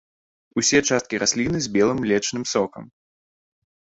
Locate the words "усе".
0.61-0.79